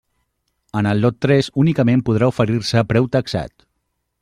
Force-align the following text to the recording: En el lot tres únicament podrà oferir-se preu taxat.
En 0.79 0.87
el 0.91 1.01
lot 1.05 1.19
tres 1.25 1.51
únicament 1.65 2.03
podrà 2.09 2.31
oferir-se 2.33 2.85
preu 2.95 3.11
taxat. 3.19 3.71